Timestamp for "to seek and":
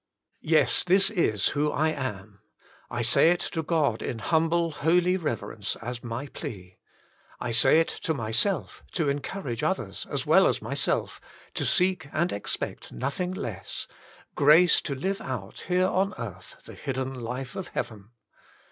11.53-12.33